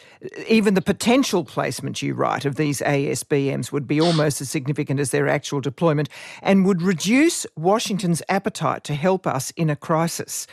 even 0.47 0.73
the 0.73 0.81
potential 0.81 1.43
placement, 1.43 2.01
you 2.01 2.13
write, 2.13 2.45
of 2.45 2.55
these 2.55 2.81
ASBMs 2.81 3.71
would 3.71 3.87
be 3.87 3.99
almost 3.99 4.41
as 4.41 4.49
significant 4.49 4.99
as 4.99 5.11
their 5.11 5.27
actual 5.27 5.61
deployment, 5.61 6.09
and 6.41 6.65
would 6.65 6.81
reduce 6.81 7.45
Washington's 7.55 8.21
appetite 8.29 8.83
to 8.85 8.95
help 8.95 9.27
us 9.27 9.51
in 9.51 9.69
a 9.69 9.75
crisis. 9.75 10.47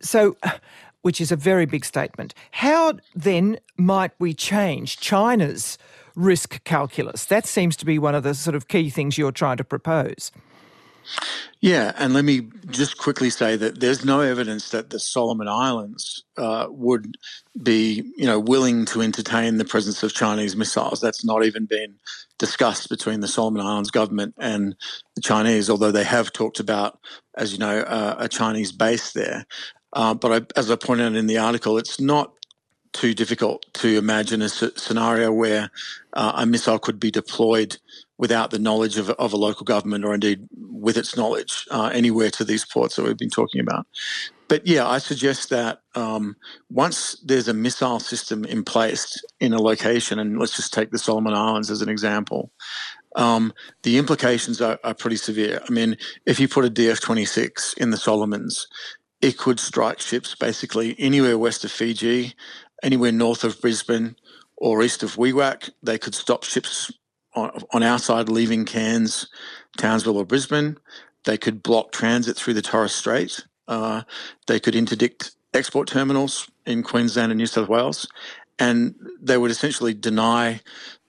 So 0.00 0.36
which 1.04 1.20
is 1.20 1.30
a 1.30 1.36
very 1.36 1.66
big 1.66 1.84
statement. 1.84 2.32
How 2.50 2.94
then 3.14 3.58
might 3.76 4.12
we 4.18 4.32
change 4.32 4.96
China's 4.96 5.76
risk 6.14 6.64
calculus? 6.64 7.26
That 7.26 7.44
seems 7.44 7.76
to 7.76 7.84
be 7.84 7.98
one 7.98 8.14
of 8.14 8.22
the 8.22 8.32
sort 8.32 8.56
of 8.56 8.68
key 8.68 8.88
things 8.88 9.18
you're 9.18 9.30
trying 9.30 9.58
to 9.58 9.64
propose. 9.64 10.32
Yeah, 11.60 11.92
and 11.98 12.14
let 12.14 12.24
me 12.24 12.48
just 12.70 12.96
quickly 12.96 13.28
say 13.28 13.56
that 13.56 13.80
there's 13.80 14.02
no 14.02 14.20
evidence 14.20 14.70
that 14.70 14.88
the 14.88 14.98
Solomon 14.98 15.46
Islands 15.46 16.24
uh, 16.38 16.68
would 16.70 17.18
be, 17.62 18.10
you 18.16 18.24
know, 18.24 18.40
willing 18.40 18.86
to 18.86 19.02
entertain 19.02 19.58
the 19.58 19.66
presence 19.66 20.02
of 20.02 20.14
Chinese 20.14 20.56
missiles. 20.56 21.02
That's 21.02 21.22
not 21.22 21.44
even 21.44 21.66
been 21.66 21.96
discussed 22.38 22.88
between 22.88 23.20
the 23.20 23.28
Solomon 23.28 23.60
Islands 23.60 23.90
government 23.90 24.34
and 24.38 24.74
the 25.16 25.20
Chinese, 25.20 25.68
although 25.68 25.92
they 25.92 26.04
have 26.04 26.32
talked 26.32 26.60
about, 26.60 26.98
as 27.36 27.52
you 27.52 27.58
know, 27.58 27.80
uh, 27.80 28.16
a 28.18 28.28
Chinese 28.28 28.72
base 28.72 29.12
there. 29.12 29.44
Uh, 29.94 30.14
but 30.14 30.32
I, 30.32 30.58
as 30.58 30.70
I 30.70 30.76
pointed 30.76 31.06
out 31.06 31.16
in 31.16 31.26
the 31.26 31.38
article, 31.38 31.78
it's 31.78 32.00
not 32.00 32.32
too 32.92 33.12
difficult 33.12 33.66
to 33.74 33.98
imagine 33.98 34.40
a 34.40 34.48
scenario 34.48 35.32
where 35.32 35.70
uh, 36.12 36.32
a 36.36 36.46
missile 36.46 36.78
could 36.78 37.00
be 37.00 37.10
deployed 37.10 37.76
without 38.18 38.50
the 38.50 38.58
knowledge 38.58 38.96
of, 38.96 39.10
of 39.10 39.32
a 39.32 39.36
local 39.36 39.64
government 39.64 40.04
or 40.04 40.14
indeed 40.14 40.46
with 40.56 40.96
its 40.96 41.16
knowledge 41.16 41.66
uh, 41.72 41.90
anywhere 41.92 42.30
to 42.30 42.44
these 42.44 42.64
ports 42.64 42.94
that 42.94 43.04
we've 43.04 43.18
been 43.18 43.30
talking 43.30 43.60
about. 43.60 43.86
But 44.46 44.66
yeah, 44.66 44.86
I 44.86 44.98
suggest 44.98 45.50
that 45.50 45.80
um, 45.94 46.36
once 46.70 47.18
there's 47.24 47.48
a 47.48 47.54
missile 47.54 47.98
system 47.98 48.44
in 48.44 48.62
place 48.62 49.20
in 49.40 49.52
a 49.52 49.60
location, 49.60 50.18
and 50.18 50.38
let's 50.38 50.54
just 50.54 50.72
take 50.72 50.90
the 50.90 50.98
Solomon 50.98 51.34
Islands 51.34 51.70
as 51.70 51.82
an 51.82 51.88
example, 51.88 52.52
um, 53.16 53.52
the 53.82 53.96
implications 53.98 54.60
are, 54.60 54.78
are, 54.84 54.94
pretty 54.94 55.16
severe. 55.16 55.60
I 55.66 55.72
mean, 55.72 55.96
if 56.26 56.40
you 56.40 56.48
put 56.48 56.64
a 56.64 56.70
DF 56.70 57.00
26 57.00 57.74
in 57.74 57.90
the 57.90 57.96
Solomons, 57.96 58.66
it 59.24 59.38
could 59.38 59.58
strike 59.58 60.00
ships 60.00 60.34
basically 60.34 60.94
anywhere 60.98 61.38
west 61.38 61.64
of 61.64 61.72
Fiji, 61.72 62.34
anywhere 62.82 63.10
north 63.10 63.42
of 63.42 63.58
Brisbane 63.58 64.16
or 64.58 64.82
east 64.82 65.02
of 65.02 65.16
Wewak. 65.16 65.70
They 65.82 65.96
could 65.96 66.14
stop 66.14 66.44
ships 66.44 66.92
on, 67.34 67.50
on 67.72 67.82
our 67.82 67.98
side 67.98 68.28
leaving 68.28 68.66
Cairns, 68.66 69.26
Townsville, 69.78 70.18
or 70.18 70.26
Brisbane. 70.26 70.76
They 71.24 71.38
could 71.38 71.62
block 71.62 71.90
transit 71.90 72.36
through 72.36 72.52
the 72.52 72.60
Torres 72.60 72.94
Strait. 72.94 73.46
Uh, 73.66 74.02
they 74.46 74.60
could 74.60 74.74
interdict 74.74 75.30
export 75.54 75.88
terminals 75.88 76.50
in 76.66 76.82
Queensland 76.82 77.32
and 77.32 77.38
New 77.38 77.46
South 77.46 77.70
Wales. 77.70 78.06
And 78.58 78.94
they 79.22 79.38
would 79.38 79.50
essentially 79.50 79.94
deny 79.94 80.60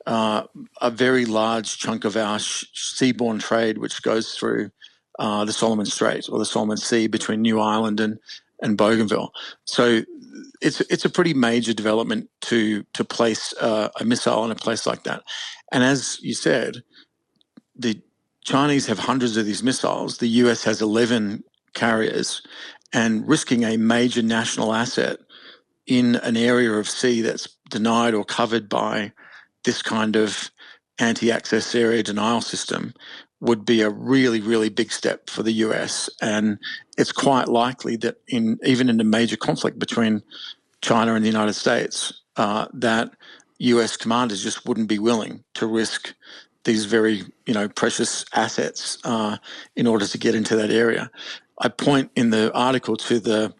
uh, 0.06 0.44
a 0.80 0.90
very 0.90 1.26
large 1.26 1.80
chunk 1.80 2.06
of 2.06 2.16
our 2.16 2.40
sh- 2.40 2.64
seaborne 2.74 3.42
trade, 3.42 3.78
which 3.78 4.02
goes 4.02 4.36
through 4.36 4.72
uh, 5.20 5.46
the 5.46 5.54
Solomon 5.54 5.86
Strait 5.86 6.28
or 6.30 6.40
the 6.40 6.46
Solomon 6.46 6.78
Sea 6.78 7.08
between 7.08 7.42
New 7.42 7.60
Ireland 7.60 8.00
and 8.00 8.20
and 8.62 8.78
Bougainville. 8.78 9.32
So 9.66 10.02
it's 10.62 10.82
it's 10.82 11.06
a 11.06 11.10
pretty 11.10 11.34
major 11.34 11.74
development 11.74 12.30
to 12.42 12.84
to 12.94 13.04
place 13.04 13.54
uh, 13.60 13.90
a 14.00 14.06
missile 14.06 14.46
in 14.46 14.52
a 14.52 14.56
place 14.56 14.86
like 14.86 15.04
that. 15.04 15.24
And 15.72 15.84
as 15.84 16.20
you 16.22 16.34
said, 16.34 16.84
the 17.76 18.02
Chinese 18.44 18.88
have 18.88 19.00
hundreds 19.00 19.38
of 19.38 19.46
these 19.46 19.64
missiles. 19.64 20.18
The 20.18 20.28
US 20.28 20.64
has 20.64 20.82
eleven 20.82 21.44
carriers, 21.74 22.42
and 22.94 23.28
risking 23.28 23.64
a 23.64 23.78
major 23.78 24.22
national 24.22 24.74
asset 24.74 25.20
in 25.86 26.16
an 26.18 26.38
area 26.38 26.72
of 26.72 26.90
sea 26.90 27.22
that's 27.22 27.48
denied 27.70 28.14
or 28.14 28.26
covered 28.26 28.68
by 28.70 29.12
this 29.64 29.82
kind 29.82 30.16
of 30.16 30.50
anti-access 31.00 31.76
area 31.76 32.02
denial 32.02 32.42
system 32.42 32.94
would 33.42 33.66
be 33.66 33.82
a 33.82 33.90
really, 33.90 34.42
really 34.42 34.70
big 34.70 34.92
step 34.92 35.30
for 35.30 35.44
the 35.44 35.52
US. 35.54 36.10
And 36.22 36.58
it's 36.98 37.12
quite 37.12 37.48
likely 37.48 37.96
that 37.98 38.18
in 38.28 38.58
even 38.64 38.90
in 38.90 39.00
a 39.00 39.04
major 39.04 39.38
conflict 39.38 39.78
between 39.80 40.22
China 40.82 41.16
and 41.16 41.24
the 41.24 41.30
United 41.30 41.54
States, 41.54 42.22
uh, 42.38 42.68
that 42.74 43.12
US 43.60 43.98
commanders 43.98 44.44
just 44.44 44.66
wouldn't 44.66 44.90
be 44.90 45.00
willing 45.00 45.44
to 45.56 45.68
risk 45.68 46.14
these 46.64 46.86
very, 46.86 47.24
you 47.46 47.54
know, 47.54 47.70
precious 47.70 48.26
assets 48.34 48.98
uh, 49.04 49.38
in 49.76 49.88
order 49.88 50.08
to 50.08 50.18
get 50.18 50.36
into 50.36 50.56
that 50.56 50.72
area. 50.72 51.10
I 51.60 51.70
point 51.70 52.12
in 52.16 52.32
the 52.32 52.52
article 52.54 52.98
to 52.98 53.20
the 53.20 53.54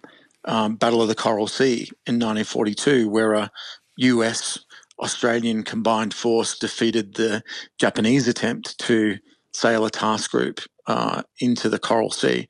um, 0.46 0.76
Battle 0.76 1.02
of 1.02 1.08
the 1.08 1.16
Coral 1.16 1.48
Sea 1.48 1.84
in 2.06 2.16
1942, 2.16 3.10
where 3.10 3.34
a 3.34 3.52
US 3.98 4.60
Australian 5.00 5.64
combined 5.64 6.14
force 6.14 6.58
defeated 6.58 7.16
the 7.16 7.44
Japanese 7.78 8.28
attempt 8.28 8.78
to 8.80 9.18
sail 9.56 9.86
a 9.86 9.90
task 9.90 10.32
group 10.32 10.60
uh, 10.88 11.24
into 11.40 11.70
the 11.70 11.80
Coral 11.80 12.12
Sea, 12.12 12.48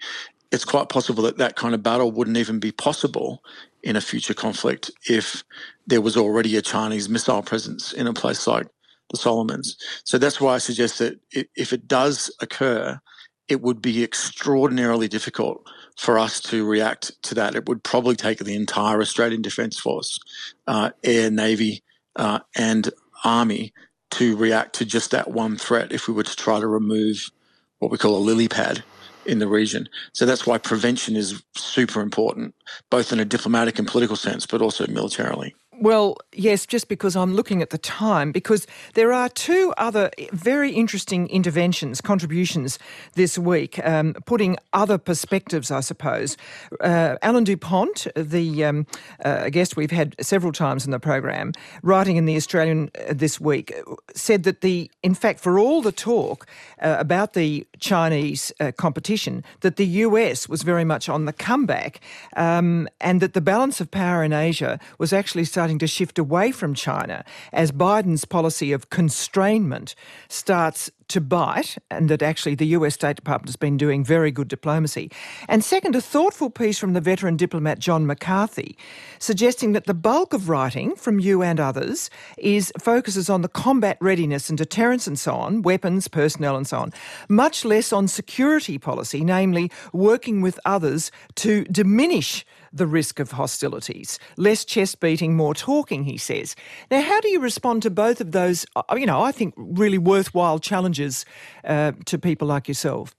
it's 0.52 0.66
quite 0.66 0.90
possible 0.90 1.24
that 1.24 1.38
that 1.38 1.56
kind 1.56 1.76
of 1.76 1.84
battle 1.84 2.12
wouldn't 2.12 2.38
even 2.38 2.60
be 2.60 2.72
possible 2.72 3.44
in 3.84 3.96
a 3.96 4.02
future 4.02 4.34
conflict 4.34 4.90
if 5.10 5.44
there 5.86 6.02
was 6.02 6.18
already 6.18 6.56
a 6.58 6.62
Chinese 6.62 7.08
missile 7.08 7.44
presence 7.44 7.94
in 7.94 8.08
a 8.08 8.14
place 8.14 8.48
like 8.48 8.68
the 9.12 9.18
Solomons. 9.18 9.78
So 10.04 10.18
that's 10.18 10.42
why 10.42 10.56
I 10.56 10.58
suggest 10.58 11.00
that 11.00 11.20
if 11.56 11.72
it 11.72 11.88
does 11.88 12.36
occur, 12.42 13.00
it 13.48 13.62
would 13.62 13.82
be 13.82 14.04
extraordinarily 14.04 15.08
difficult 15.08 15.68
for 15.98 16.18
us 16.18 16.40
to 16.42 16.66
react 16.66 17.12
to 17.24 17.36
that. 17.36 17.56
It 17.56 17.68
would 17.68 17.84
probably 17.84 18.16
take 18.16 18.40
the 18.40 18.56
entire 18.56 19.00
Australian 19.02 19.44
Defence 19.44 19.80
Force, 19.80 20.20
uh, 20.68 20.90
Air, 21.04 21.30
Navy, 21.30 21.84
uh, 22.16 22.40
and 22.56 22.90
Army 23.24 23.72
to 24.16 24.36
react 24.38 24.76
to 24.76 24.86
just 24.86 25.12
that 25.12 25.32
one 25.32 25.58
threat 25.58 25.92
if 25.92 26.08
we 26.08 26.14
were 26.14 26.24
to 26.24 26.36
try 26.36 26.60
to 26.60 26.68
remove 26.68 27.32
what 27.80 27.92
we 27.92 27.98
call 27.98 28.18
a 28.18 28.20
lily 28.20 28.48
pad 28.48 28.84
in 29.26 29.40
the 29.40 29.48
region. 29.48 29.90
So 30.14 30.26
that's 30.26 30.46
why 30.46 30.58
prevention 30.58 31.16
is 31.16 31.44
super 31.56 32.02
important, 32.02 32.56
both 32.90 33.12
in 33.12 33.20
a 33.20 33.26
diplomatic 33.26 33.80
and 33.80 33.88
political 33.88 34.16
sense, 34.16 34.46
but 34.46 34.62
also 34.62 34.88
militarily. 34.88 35.56
Well, 35.82 36.18
yes, 36.32 36.66
just 36.66 36.88
because 36.88 37.18
I'm 37.18 37.34
looking 37.34 37.62
at 37.62 37.70
the 37.70 37.78
time, 37.78 38.32
because 38.32 38.66
there 38.94 39.12
are 39.12 39.28
two 39.28 39.74
other 39.78 40.10
very 40.32 40.72
interesting 40.72 41.28
interventions, 41.28 42.00
contributions 42.00 42.80
this 43.16 43.38
week, 43.38 43.86
um, 43.86 44.14
putting 44.26 44.56
other 44.72 44.98
perspectives, 44.98 45.72
I 45.72 45.82
suppose. 45.82 46.38
Uh, 46.80 47.18
Alan 47.22 47.44
Dupont, 47.44 48.08
the 48.16 48.64
um, 48.64 48.88
uh, 49.26 49.50
guest 49.50 49.76
we've 49.76 49.92
had 49.92 50.16
several 50.22 50.54
times 50.54 50.86
in 50.86 50.92
the 50.92 51.00
program, 51.00 51.52
writing 51.84 52.16
in 52.16 52.26
the 52.26 52.38
Australian 52.38 52.90
uh, 52.98 53.14
this 53.14 53.42
week, 53.42 53.74
said 54.14 54.44
that 54.44 54.62
the, 54.62 54.90
in 55.04 55.14
fact, 55.14 55.42
for 55.42 55.60
all 55.60 55.82
the 55.82 55.92
talk 55.92 56.48
uh, 56.82 56.96
about 56.98 57.34
the 57.34 57.68
Chinese 57.80 58.54
uh, 58.62 58.72
competition, 58.78 59.44
that 59.60 59.76
the 59.76 59.86
US 59.86 60.48
was 60.48 60.62
very 60.62 60.86
much 60.86 61.10
on 61.10 61.26
the 61.26 61.34
comeback, 61.34 62.00
um, 62.38 62.88
and 63.02 63.20
that 63.22 63.34
the 63.34 63.42
balance 63.42 63.82
of 63.82 63.92
power 63.92 64.24
in 64.24 64.32
Asia 64.32 64.80
was 65.00 65.12
actually 65.12 65.44
starting 65.44 65.65
starting 65.66 65.80
to 65.80 65.88
shift 65.88 66.20
away 66.20 66.52
from 66.52 66.76
China 66.76 67.26
as 67.52 67.72
Biden's 67.72 68.24
policy 68.24 68.72
of 68.72 68.92
constrainment 68.92 69.96
starts 70.30 70.92
to 71.08 71.20
bite, 71.20 71.78
and 71.90 72.08
that 72.10 72.22
actually 72.22 72.54
the 72.54 72.68
US 72.68 72.94
State 72.94 73.16
Department 73.16 73.50
has 73.50 73.56
been 73.56 73.78
doing 73.78 74.04
very 74.04 74.30
good 74.30 74.48
diplomacy. 74.48 75.12
And 75.48 75.64
second, 75.64 75.96
a 75.96 76.02
thoughtful 76.02 76.52
piece 76.52 76.78
from 76.78 76.94
the 76.94 77.02
veteran 77.02 77.36
diplomat 77.36 77.80
John 77.80 78.06
McCarthy, 78.06 78.78
suggesting 79.18 79.74
that 79.74 79.86
the 79.86 79.96
bulk 79.96 80.34
of 80.34 80.50
writing 80.50 80.96
from 80.96 81.20
you 81.20 81.42
and 81.42 81.60
others 81.60 82.12
is 82.38 82.72
focuses 82.80 83.28
on 83.28 83.42
the 83.42 83.48
combat 83.48 83.98
readiness 84.00 84.50
and 84.50 84.58
deterrence 84.58 85.08
and 85.08 85.18
so 85.18 85.34
on, 85.34 85.64
weapons, 85.64 86.08
personnel, 86.08 86.56
and 86.56 86.68
so 86.68 86.78
on, 86.78 86.94
much 87.28 87.66
less 87.66 87.92
on 87.92 88.08
security 88.08 88.78
policy, 88.78 89.24
namely 89.24 89.72
working 89.94 90.42
with 90.42 90.60
others 90.64 91.12
to 91.36 91.64
diminish 91.66 92.46
the 92.76 92.86
risk 92.86 93.20
of 93.20 93.32
hostilities. 93.32 94.20
Less 94.38 94.66
chest 94.66 95.00
beating, 95.00 95.36
more 95.36 95.56
talking, 95.56 96.04
he 96.04 96.18
says. 96.18 96.56
Now, 96.92 97.02
how 97.02 97.22
do 97.22 97.30
you 97.30 97.40
respond 97.40 97.82
to 97.84 97.90
both 97.90 98.20
of 98.20 98.32
those, 98.32 98.66
uh, 98.76 98.84
you 98.96 99.06
know, 99.06 99.22
I 99.22 99.32
think 99.32 99.54
really 99.58 99.98
worthwhile 99.98 100.60
challenges 100.60 101.26
uh, 101.64 101.94
to 102.06 102.20
people 102.20 102.48
like 102.48 102.68
yourself? 102.68 103.16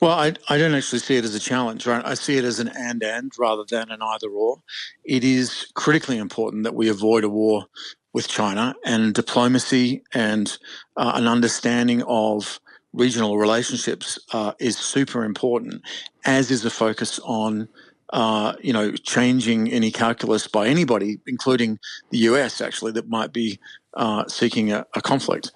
Well, 0.00 0.12
I, 0.12 0.34
I 0.48 0.58
don't 0.58 0.74
actually 0.74 0.98
see 0.98 1.16
it 1.16 1.24
as 1.24 1.34
a 1.34 1.40
challenge, 1.40 1.86
right? 1.86 2.04
I 2.04 2.14
see 2.14 2.36
it 2.36 2.44
as 2.44 2.60
an 2.60 2.70
and 2.76 3.02
and 3.02 3.32
rather 3.38 3.64
than 3.68 3.90
an 3.90 4.00
either 4.02 4.28
or. 4.28 4.62
It 5.04 5.24
is 5.24 5.68
critically 5.74 6.18
important 6.18 6.64
that 6.64 6.74
we 6.74 6.88
avoid 6.88 7.24
a 7.24 7.28
war 7.28 7.66
with 8.12 8.28
China 8.28 8.74
and 8.84 9.14
diplomacy 9.14 10.02
and 10.12 10.56
uh, 10.96 11.12
an 11.14 11.26
understanding 11.26 12.02
of 12.04 12.60
regional 12.92 13.36
relationships 13.36 14.18
uh, 14.32 14.52
is 14.58 14.76
super 14.78 15.24
important, 15.24 15.82
as 16.24 16.50
is 16.50 16.64
a 16.64 16.70
focus 16.70 17.18
on 17.24 17.68
uh, 18.10 18.54
you 18.60 18.72
know, 18.72 18.92
changing 18.92 19.70
any 19.72 19.90
calculus 19.90 20.46
by 20.46 20.68
anybody, 20.68 21.18
including 21.26 21.78
the 22.10 22.18
US, 22.18 22.60
actually, 22.60 22.92
that 22.92 23.08
might 23.08 23.32
be 23.32 23.58
uh, 23.94 24.26
seeking 24.28 24.72
a, 24.72 24.86
a, 24.94 25.00
conflict. 25.00 25.50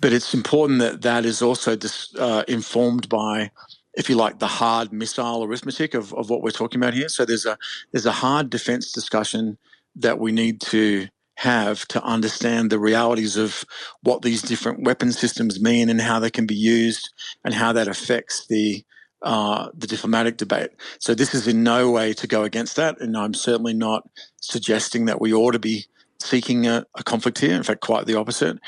But 0.00 0.12
it's 0.12 0.34
important 0.34 0.80
that 0.80 1.02
that 1.02 1.24
is 1.24 1.40
also 1.40 1.76
dis, 1.76 2.14
uh, 2.16 2.44
informed 2.46 3.08
by, 3.08 3.50
if 3.94 4.10
you 4.10 4.16
like, 4.16 4.38
the 4.38 4.46
hard 4.46 4.92
missile 4.92 5.44
arithmetic 5.44 5.94
of, 5.94 6.12
of 6.12 6.28
what 6.28 6.42
we're 6.42 6.50
talking 6.50 6.80
about 6.80 6.92
here. 6.92 7.08
So 7.08 7.24
there's 7.24 7.46
a 7.46 7.56
there's 7.92 8.06
a 8.06 8.12
hard 8.12 8.50
defense 8.50 8.92
discussion 8.92 9.56
that 9.96 10.18
we 10.18 10.32
need 10.32 10.60
to 10.60 11.08
have 11.36 11.86
to 11.88 12.02
understand 12.02 12.70
the 12.70 12.78
realities 12.78 13.36
of 13.36 13.64
what 14.02 14.22
these 14.22 14.42
different 14.42 14.84
weapon 14.84 15.12
systems 15.12 15.60
mean 15.60 15.88
and 15.88 16.00
how 16.00 16.18
they 16.18 16.30
can 16.30 16.46
be 16.46 16.54
used 16.54 17.10
and 17.44 17.54
how 17.54 17.72
that 17.72 17.88
affects 17.88 18.46
the 18.46 18.84
uh, 19.24 19.70
the 19.76 19.86
diplomatic 19.86 20.36
debate. 20.36 20.70
So 20.98 21.14
this 21.14 21.34
is 21.34 21.48
in 21.48 21.62
no 21.62 21.90
way 21.90 22.12
to 22.14 22.26
go 22.26 22.44
against 22.44 22.76
that, 22.76 23.00
and 23.00 23.16
I'm 23.16 23.34
certainly 23.34 23.74
not 23.74 24.08
suggesting 24.40 25.06
that 25.06 25.20
we 25.20 25.32
ought 25.32 25.52
to 25.52 25.58
be 25.58 25.86
seeking 26.20 26.66
a, 26.66 26.86
a 26.94 27.02
conflict 27.02 27.38
here. 27.38 27.54
In 27.54 27.62
fact, 27.62 27.80
quite 27.80 28.06
the 28.06 28.16
opposite. 28.16 28.58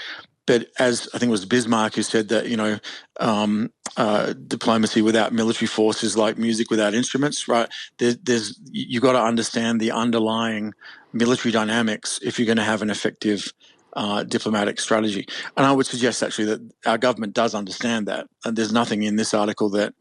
But 0.47 0.69
as 0.79 1.09
I 1.13 1.19
think 1.19 1.29
it 1.29 1.33
was 1.33 1.45
Bismarck 1.45 1.95
who 1.95 2.03
said 2.03 2.29
that, 2.29 2.49
you 2.49 2.57
know, 2.57 2.79
um, 3.19 3.73
uh, 3.97 4.33
diplomacy 4.33 5.03
without 5.03 5.33
military 5.33 5.67
force 5.67 6.05
is 6.05 6.17
like 6.17 6.39
music 6.39 6.71
without 6.71 6.95
instruments, 6.95 7.49
right? 7.49 7.69
There, 7.99 8.15
there's 8.23 8.59
you 8.71 9.01
got 9.01 9.13
to 9.13 9.23
understand 9.23 9.81
the 9.81 9.91
underlying 9.91 10.73
military 11.13 11.53
dynamics 11.53 12.21
if 12.23 12.39
you're 12.39 12.47
going 12.47 12.59
to 12.59 12.63
have 12.63 12.83
an 12.83 12.91
effective 12.91 13.53
uh, 13.97 14.23
diplomatic 14.23 14.79
strategy. 14.79 15.27
And 15.57 15.67
I 15.67 15.73
would 15.73 15.87
suggest 15.87 16.23
actually 16.23 16.45
that 16.47 16.61
our 16.85 16.99
government 16.99 17.33
does 17.33 17.55
understand 17.55 18.07
that. 18.07 18.27
And 18.45 18.57
there's 18.57 18.73
nothing 18.73 19.03
in 19.03 19.17
this 19.17 19.33
article 19.33 19.71
that 19.71 19.95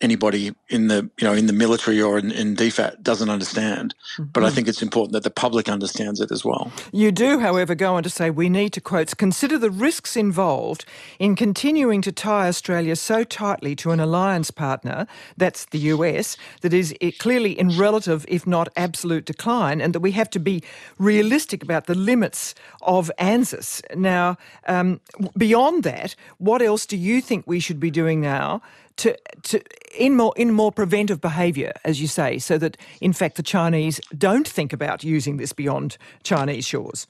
anybody 0.00 0.54
in 0.68 0.88
the 0.88 1.10
you 1.18 1.26
know 1.26 1.32
in 1.32 1.46
the 1.46 1.52
military 1.52 2.00
or 2.00 2.18
in, 2.18 2.30
in 2.30 2.54
DFAT 2.54 3.02
doesn't 3.02 3.28
understand. 3.28 3.94
Mm-hmm. 4.14 4.30
But 4.32 4.44
I 4.44 4.50
think 4.50 4.68
it's 4.68 4.82
important 4.82 5.12
that 5.12 5.24
the 5.24 5.30
public 5.30 5.68
understands 5.68 6.20
it 6.20 6.30
as 6.30 6.44
well. 6.44 6.70
You 6.92 7.10
do, 7.12 7.40
however, 7.40 7.74
go 7.74 7.94
on 7.94 8.02
to 8.02 8.10
say 8.10 8.30
we 8.30 8.48
need 8.48 8.72
to 8.74 8.80
quote 8.80 9.16
consider 9.16 9.58
the 9.58 9.70
risks 9.70 10.16
involved 10.16 10.84
in 11.18 11.34
continuing 11.34 12.02
to 12.02 12.12
tie 12.12 12.48
Australia 12.48 12.96
so 12.96 13.24
tightly 13.24 13.74
to 13.76 13.90
an 13.90 14.00
alliance 14.00 14.50
partner, 14.50 15.06
that's 15.36 15.64
the 15.66 15.78
US, 15.78 16.36
that 16.60 16.72
is 16.74 16.94
clearly 17.18 17.58
in 17.58 17.76
relative, 17.76 18.24
if 18.28 18.46
not 18.46 18.68
absolute, 18.76 19.24
decline, 19.24 19.80
and 19.80 19.94
that 19.94 20.00
we 20.00 20.12
have 20.12 20.30
to 20.30 20.38
be 20.38 20.62
realistic 20.98 21.62
about 21.62 21.86
the 21.86 21.94
limits 21.94 22.54
of 22.82 23.10
ANZUS. 23.18 23.82
Now, 23.96 24.36
um, 24.66 25.00
beyond 25.36 25.84
that, 25.84 26.14
what 26.38 26.62
else 26.62 26.86
do 26.86 26.96
you 26.96 27.20
think 27.20 27.46
we 27.46 27.60
should 27.60 27.80
be 27.80 27.90
doing 27.90 28.20
now? 28.20 28.62
To, 28.98 29.16
to 29.44 29.60
in 29.96 30.16
more 30.16 30.32
in 30.36 30.52
more 30.52 30.70
preventive 30.70 31.20
behaviour, 31.20 31.72
as 31.84 32.00
you 32.00 32.06
say, 32.06 32.38
so 32.38 32.58
that 32.58 32.76
in 33.00 33.12
fact 33.12 33.36
the 33.36 33.42
Chinese 33.42 34.00
don't 34.16 34.46
think 34.46 34.72
about 34.72 35.02
using 35.02 35.38
this 35.38 35.52
beyond 35.52 35.96
Chinese 36.22 36.66
shores? 36.66 37.06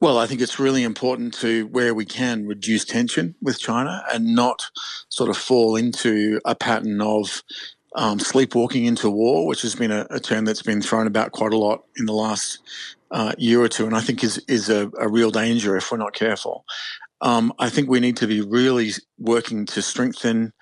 Well, 0.00 0.18
I 0.18 0.26
think 0.26 0.40
it's 0.40 0.58
really 0.58 0.82
important 0.82 1.34
to, 1.34 1.66
where 1.66 1.94
we 1.94 2.06
can, 2.06 2.46
reduce 2.46 2.84
tension 2.84 3.34
with 3.42 3.58
China 3.58 4.02
and 4.12 4.34
not 4.34 4.70
sort 5.10 5.28
of 5.28 5.36
fall 5.36 5.76
into 5.76 6.40
a 6.46 6.54
pattern 6.54 7.02
of 7.02 7.42
um, 7.94 8.18
sleepwalking 8.18 8.86
into 8.86 9.10
war, 9.10 9.46
which 9.46 9.62
has 9.62 9.74
been 9.74 9.90
a, 9.90 10.06
a, 10.10 10.18
term 10.18 10.44
that's 10.44 10.62
been 10.62 10.82
thrown 10.82 11.06
about 11.06 11.32
quite 11.32 11.52
a 11.52 11.58
lot 11.58 11.84
in 11.96 12.06
the 12.06 12.12
last 12.12 12.58
uh, 13.10 13.32
year 13.38 13.60
or 13.60 13.68
two, 13.68 13.86
and 13.86 13.94
I 13.94 14.00
think 14.00 14.24
is 14.24 14.38
is 14.48 14.68
a, 14.68 14.90
a 14.98 15.08
real 15.08 15.30
danger 15.30 15.76
if 15.76 15.92
we're 15.92 15.98
not 15.98 16.14
careful. 16.14 16.64
Um, 17.20 17.52
I 17.58 17.70
think 17.70 17.88
we 17.88 18.00
need 18.00 18.16
to 18.18 18.26
be 18.26 18.40
really 18.40 18.90
working 19.18 19.66
to 19.66 19.82
strengthen 19.82 20.52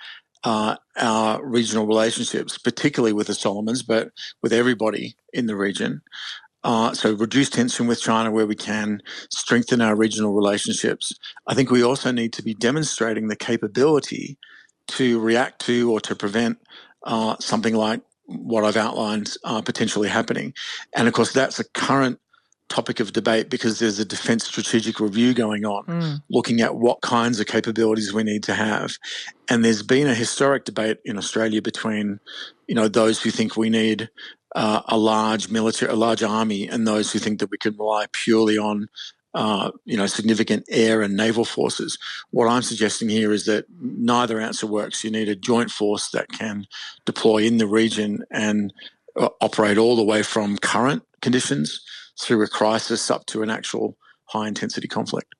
uh, 0.44 0.76
our 0.96 1.44
regional 1.44 1.87
relationships, 1.87 2.59
particularly 2.59 3.12
with 3.12 3.29
the 3.29 3.35
Solomons, 3.35 3.83
but 3.83 4.11
with 4.42 4.53
everybody 4.53 5.16
in 5.33 5.46
the 5.46 5.57
region. 5.57 6.03
Uh, 6.64 6.94
so 6.94 7.12
reduce 7.14 7.50
tension 7.50 7.87
with 7.87 8.00
China 8.00 8.31
where 8.31 8.46
we 8.46 8.55
can, 8.55 9.03
strengthen 9.31 9.81
our 9.81 9.96
regional 9.96 10.33
relationships. 10.33 11.12
I 11.46 11.55
think 11.55 11.70
we 11.70 11.83
also 11.83 12.12
need 12.12 12.33
to 12.35 12.42
be 12.42 12.55
demonstrating 12.55 13.29
the 13.29 13.37
capability 13.37 14.38
to 14.88 15.18
react 15.20 15.61
to 15.66 15.92
or 15.92 16.00
to 16.00 16.14
prevent 16.14 16.59
uh, 17.05 17.37
something 17.40 17.74
like 17.74 18.03
what 18.26 18.64
I've 18.64 18.76
outlined 18.76 19.35
uh, 19.44 19.61
potentially 19.62 20.09
happening. 20.09 20.55
And 20.94 21.09
of 21.09 21.14
course, 21.14 21.33
that's 21.33 21.59
a 21.59 21.68
current 21.70 22.20
topic 22.72 23.00
of 23.00 23.12
debate 23.12 23.50
because 23.50 23.78
there's 23.78 23.98
a 23.98 24.04
defence 24.04 24.46
strategic 24.46 24.98
review 24.98 25.35
going 25.35 25.66
on, 25.66 25.85
mm. 25.85 26.22
looking 26.30 26.62
at 26.62 26.76
what 26.76 27.02
kinds 27.02 27.38
of 27.38 27.46
capabilities 27.46 28.14
we 28.14 28.22
need 28.22 28.42
to 28.44 28.54
have. 28.54 28.96
And 29.50 29.62
there's 29.62 29.82
been 29.82 30.06
a 30.06 30.14
historic 30.14 30.64
debate 30.64 30.98
in 31.04 31.18
Australia 31.18 31.61
between, 31.61 32.18
you 32.66 32.74
know, 32.74 32.88
those 32.88 33.22
who 33.22 33.30
think 33.30 33.58
we 33.58 33.68
need 33.68 34.08
uh, 34.56 34.80
a 34.88 34.96
large 34.96 35.50
military, 35.50 35.92
a 35.92 35.96
large 35.96 36.22
army, 36.22 36.66
and 36.66 36.87
those 36.87 37.12
who 37.12 37.18
think 37.18 37.40
that 37.40 37.50
we 37.50 37.58
can 37.58 37.76
rely 37.76 38.06
purely 38.12 38.56
on. 38.56 38.88
Uh, 39.35 39.70
you 39.87 39.96
know, 39.96 40.06
significant 40.06 40.62
air 40.68 41.00
and 41.00 41.16
naval 41.16 41.46
forces. 41.46 41.96
What 42.32 42.48
I'm 42.48 42.61
suggesting 42.61 43.08
here 43.08 43.32
is 43.32 43.46
that 43.46 43.64
neither 43.80 44.38
answer 44.38 44.66
works. 44.66 45.02
You 45.02 45.11
need 45.11 45.30
a 45.30 45.35
joint 45.35 45.70
force 45.70 46.11
that 46.11 46.28
can 46.28 46.66
deploy 47.06 47.38
in 47.38 47.56
the 47.56 47.66
region 47.66 48.26
and 48.30 48.74
uh, 49.16 49.30
operate 49.40 49.78
all 49.78 49.96
the 49.96 50.04
way 50.04 50.22
from 50.22 50.58
current 50.58 51.02
conditions 51.22 51.80
through 52.20 52.42
a 52.42 52.48
crisis 52.48 53.11
up 53.11 53.27
to 53.27 53.42
an 53.42 53.51
actual 53.51 53.96
high 54.27 54.48
intensity 54.48 54.88
conflict. 54.88 55.35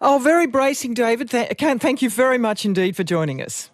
Oh, 0.00 0.18
very 0.18 0.46
bracing, 0.46 0.94
David. 0.94 1.28
Thank 1.30 2.02
you 2.02 2.08
very 2.08 2.38
much 2.38 2.64
indeed 2.64 2.96
for 2.96 3.04
joining 3.04 3.42
us. 3.42 3.70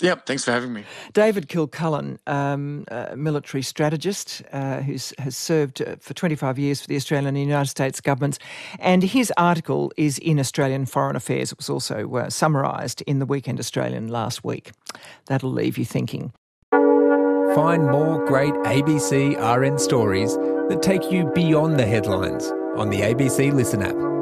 Yep, 0.00 0.26
thanks 0.26 0.44
for 0.44 0.52
having 0.52 0.72
me. 0.72 0.84
David 1.12 1.48
Kilcullen, 1.48 2.18
um, 2.26 2.86
military 3.14 3.62
strategist 3.62 4.42
uh, 4.52 4.80
who 4.80 4.92
has 4.92 5.36
served 5.36 5.82
uh, 5.82 5.96
for 6.00 6.14
25 6.14 6.58
years 6.58 6.80
for 6.80 6.86
the 6.86 6.96
Australian 6.96 7.36
and 7.36 7.38
United 7.38 7.68
States 7.68 8.00
governments. 8.00 8.38
And 8.78 9.02
his 9.02 9.32
article 9.36 9.92
is 9.96 10.18
in 10.18 10.40
Australian 10.40 10.86
Foreign 10.86 11.16
Affairs. 11.16 11.52
It 11.52 11.58
was 11.58 11.68
also 11.68 12.10
uh, 12.16 12.30
summarised 12.30 13.02
in 13.02 13.18
the 13.18 13.26
Weekend 13.26 13.60
Australian 13.60 14.08
last 14.08 14.42
week. 14.42 14.72
That'll 15.26 15.52
leave 15.52 15.76
you 15.76 15.84
thinking. 15.84 16.32
Find 17.54 17.90
more 17.90 18.24
great 18.26 18.54
ABC 18.54 19.36
RN 19.36 19.78
stories 19.78 20.36
that 20.70 20.82
take 20.82 21.10
you 21.10 21.24
beyond 21.34 21.78
the 21.78 21.86
headlines 21.86 22.46
on 22.76 22.90
the 22.90 23.00
ABC 23.00 23.52
Listen 23.52 23.82
app. 23.82 24.19